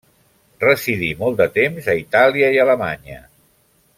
Residí 0.63 1.09
molt 1.19 1.37
de 1.43 1.47
temps 1.59 1.91
a 1.93 1.97
Itàlia 2.05 2.51
i 2.57 2.61
Alemanya. 2.65 3.23